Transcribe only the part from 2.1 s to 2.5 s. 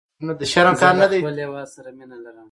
لرم.